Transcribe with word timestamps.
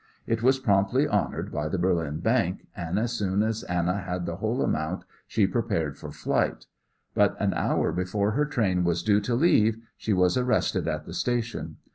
It 0.25 0.41
was 0.41 0.57
promptly 0.57 1.07
honoured 1.07 1.51
by 1.51 1.69
the 1.69 1.77
Berlin 1.77 2.21
bank, 2.21 2.65
and 2.75 2.97
as 2.97 3.11
soon 3.11 3.43
as 3.43 3.61
Anna 3.65 3.99
had 3.99 4.25
the 4.25 4.37
whole 4.37 4.63
amount 4.63 5.03
she 5.27 5.45
prepared 5.45 5.95
for 5.95 6.11
flight. 6.11 6.65
But 7.13 7.39
an 7.39 7.53
hour 7.53 7.91
before 7.91 8.31
her 8.31 8.45
train 8.45 8.83
was 8.83 9.03
due 9.03 9.19
to 9.19 9.35
leave 9.35 9.77
she 9.95 10.11
was 10.11 10.37
arrested 10.39 10.87
at 10.87 11.05
the 11.05 11.13
station. 11.13 11.77